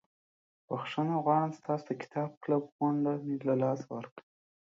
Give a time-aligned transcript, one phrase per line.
[0.67, 4.23] بخښنه غواړم ستاسو د کتاب کلب غونډه مې له لاسه ورکړه.